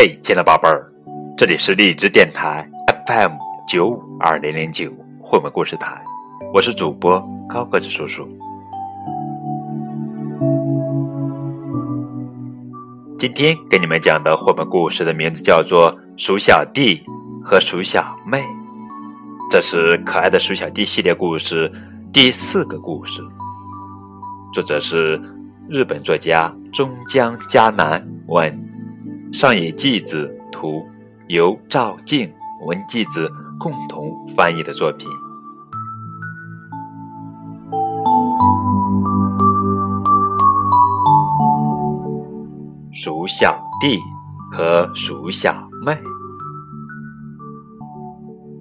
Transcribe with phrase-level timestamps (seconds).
[0.00, 0.88] 嘿，亲爱的宝贝儿，
[1.36, 2.64] 这里是荔枝电台
[3.08, 3.32] FM
[3.66, 4.88] 九五二零零九
[5.20, 6.00] 绘本故事台，
[6.54, 8.22] 我是主播高个子叔叔。
[13.18, 17.02] 今天给你们讲的绘本故事的名字叫做《鼠小弟
[17.44, 18.38] 和鼠小妹》，
[19.50, 21.68] 这是可爱的鼠小弟系列故事
[22.12, 23.20] 第四个故事，
[24.54, 25.20] 作者是
[25.68, 28.67] 日本作家中江嘉南文。
[29.30, 30.84] 上野纪子图，
[31.28, 32.32] 由赵静、
[32.66, 35.08] 文纪子共同翻译的作品。
[42.90, 44.00] 鼠小弟
[44.50, 45.54] 和鼠小
[45.84, 45.96] 妹，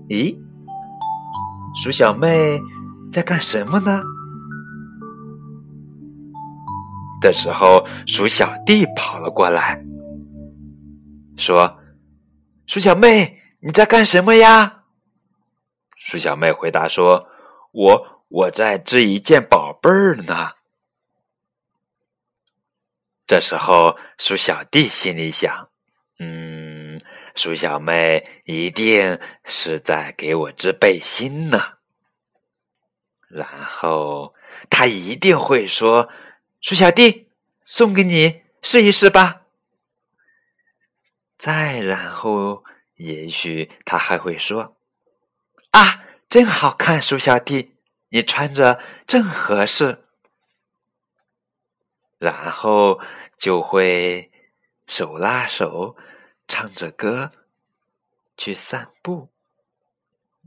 [0.10, 0.38] 咦，
[1.74, 2.62] 鼠小妹
[3.12, 4.02] 在干什么呢？
[7.20, 9.87] 这时候，鼠小弟跑了过来。
[11.38, 11.80] 说
[12.68, 14.84] ：“鼠小妹，你在干什么呀？”
[15.96, 17.28] 鼠小妹回答说
[17.72, 20.52] ：“我我在织一件宝贝儿呢。”
[23.28, 25.70] 这时候，鼠小弟心里想
[26.20, 27.00] ：“嗯，
[27.36, 31.62] 鼠小妹一定是在给我织背心呢。”
[33.30, 34.34] 然后
[34.70, 36.10] 他一定会说
[36.62, 37.30] ：“鼠小弟，
[37.66, 39.42] 送给你试一试吧。”
[41.38, 42.64] 再然后，
[42.96, 44.76] 也许他还会说
[45.72, 47.76] ：“啊，真好看，鼠小弟，
[48.10, 50.04] 你穿着正合适。”
[52.18, 53.00] 然后
[53.38, 54.32] 就会
[54.88, 55.96] 手拉手，
[56.48, 57.32] 唱着歌
[58.36, 59.30] 去散步。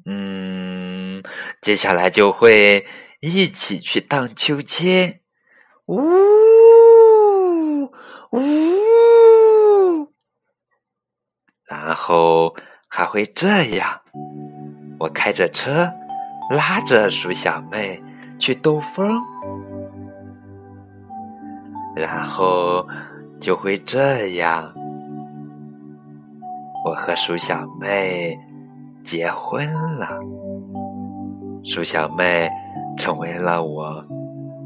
[0.04, 1.22] 嗯，
[1.60, 2.88] 接下来就会
[3.20, 5.20] 一起去荡秋千。
[5.86, 6.00] 呜
[8.32, 10.12] 呜。
[11.64, 12.52] 然后
[12.88, 13.86] 还会这样，
[14.98, 15.88] 我开着车，
[16.50, 18.02] 拉着鼠小妹
[18.36, 19.22] 去兜风，
[21.94, 22.84] 然后
[23.38, 24.74] 就会这样，
[26.84, 28.36] 我和鼠小妹
[29.04, 30.08] 结婚了，
[31.62, 32.50] 鼠小妹
[32.98, 34.04] 成为了我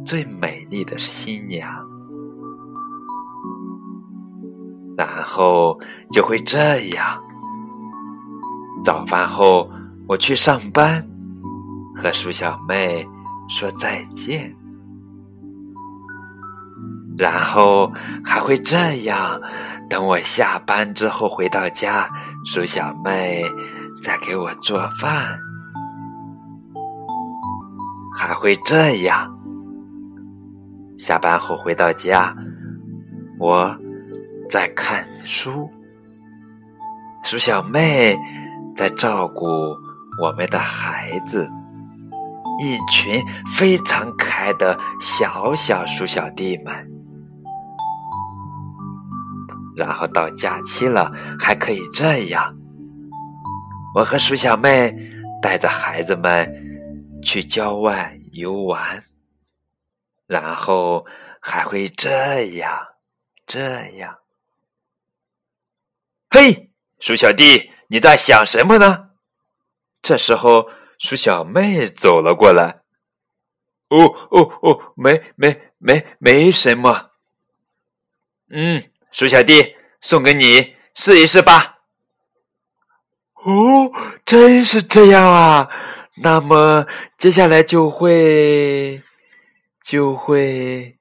[0.02, 1.70] 最美丽的新娘。
[4.96, 5.78] 然后
[6.10, 7.20] 就会这样。
[8.84, 9.70] 早饭后，
[10.06, 11.02] 我去上班，
[11.96, 13.06] 和鼠小妹
[13.48, 14.54] 说再见。
[17.16, 17.90] 然后
[18.22, 19.40] 还会这样：
[19.88, 22.08] 等我下班之后回到家，
[22.44, 23.42] 鼠小妹
[24.02, 25.38] 再给我做饭。
[28.14, 29.34] 还会这样：
[30.98, 32.34] 下班后回到家，
[33.38, 33.74] 我。
[34.46, 35.68] 在看书，
[37.24, 38.14] 鼠小妹
[38.76, 39.44] 在照顾
[40.20, 41.48] 我们的孩子，
[42.60, 43.22] 一群
[43.56, 46.90] 非常可爱的小小鼠小弟们。
[49.76, 52.56] 然后到假期了，还可以这样：
[53.94, 54.94] 我和鼠小妹
[55.42, 56.48] 带着孩子们
[57.22, 59.02] 去郊外游玩，
[60.26, 61.04] 然后
[61.40, 62.10] 还会这
[62.56, 62.72] 样，
[63.46, 64.16] 这样。
[66.30, 66.70] 嘿，
[67.00, 69.10] 鼠小弟，你在想什么呢？
[70.02, 70.68] 这时候，
[70.98, 72.80] 鼠小妹走了过来。
[73.88, 77.10] 哦哦哦，没没没没什么。
[78.50, 81.78] 嗯，鼠小弟，送给你试一试吧。
[83.34, 83.90] 哦，
[84.24, 85.68] 真是这样啊！
[86.22, 86.86] 那么
[87.18, 89.02] 接下来就会
[89.82, 90.98] 就会，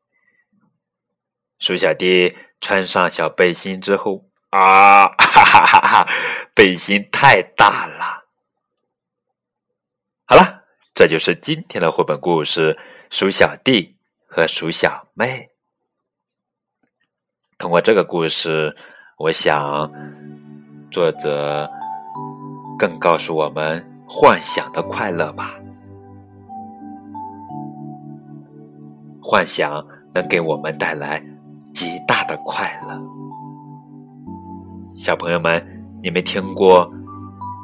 [1.59, 4.25] 鼠小弟穿上小背心之后。
[4.49, 6.07] 啊，哈哈哈哈！
[6.53, 8.23] 背心太大了。
[10.25, 12.73] 好了，这就是今天的绘本故事
[13.09, 13.95] 《鼠小弟
[14.27, 15.39] 和鼠小妹》。
[17.57, 18.75] 通过这个故事，
[19.17, 19.91] 我想
[20.91, 21.69] 作者
[22.77, 25.55] 更告诉我们幻想的快乐吧。
[29.21, 31.23] 幻想能给我们带来
[31.73, 33.01] 极大的快乐。
[34.95, 35.72] 小朋友们，
[36.03, 36.91] 你们听过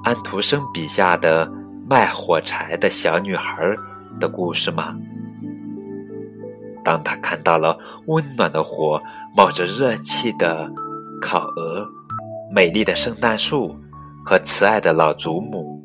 [0.02, 1.46] 安徒生笔下的
[1.90, 3.76] 卖火柴的小女孩
[4.18, 4.96] 的故事吗？
[6.82, 7.78] 当她看到了
[8.08, 8.98] 温暖的火、
[9.36, 10.72] 冒着热气的
[11.22, 11.86] 烤鹅、
[12.50, 13.76] 美丽的圣诞树
[14.24, 15.84] 和慈爱的老祖母，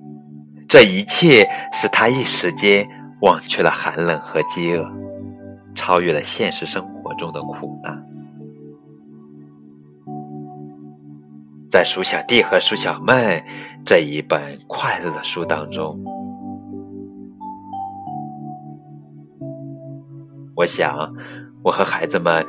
[0.68, 2.88] 这一切使她一时间
[3.22, 4.88] 忘却了寒冷和饥饿，
[5.74, 8.00] 超越了现实生活中的苦难。
[11.74, 13.44] 在鼠小弟和鼠小妹
[13.84, 16.00] 这一本快乐的书当中。
[20.54, 21.12] 我想，
[21.64, 22.46] 我和孩子们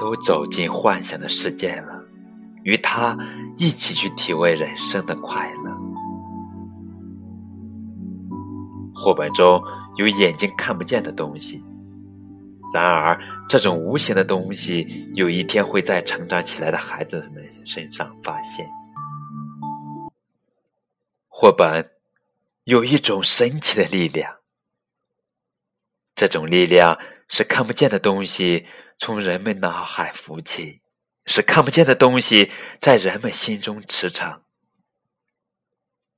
[0.00, 1.92] 都走进幻想的世界了，
[2.62, 3.14] 与他
[3.58, 5.70] 一起去体味人生的快乐。
[8.94, 9.62] 绘本中
[9.96, 11.62] 有眼睛看不见的东西，
[12.74, 13.18] 然而
[13.48, 18.68] 这种无形的东西，有一天会在成长起来的孩子们身上发现。
[21.28, 21.88] 绘本
[22.64, 24.40] 有一种神奇的力量，
[26.14, 26.98] 这种力量。
[27.26, 28.66] 是看不见的东西
[28.98, 30.82] 从人们脑海浮起，
[31.24, 34.40] 是看不见的东西在人们心中驰骋。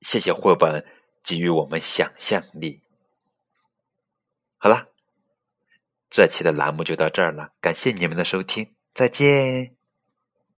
[0.01, 0.85] 谢谢绘本
[1.23, 2.81] 给予我们想象力。
[4.57, 4.89] 好了，
[6.09, 9.76] 这期的栏目就到这儿了，感谢你们的收听，再见。